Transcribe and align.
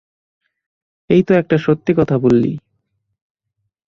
এই 1.09 1.21
তো 1.23 1.31
একটা 1.33 1.55
সত্যি 1.57 1.91
কথা 1.97 2.15
বললি। 2.17 2.51